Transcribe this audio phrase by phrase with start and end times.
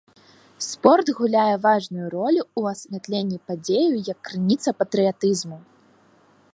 [0.67, 5.57] Спорт гуляе важную ролю ў асвятленні падзеяў як крыніца патрыятызму.